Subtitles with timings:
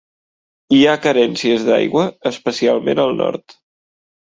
[0.77, 3.61] Hi ha carències d'aigua, especialment al nord.